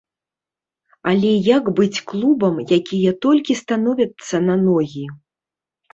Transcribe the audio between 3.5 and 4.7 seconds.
становяцца на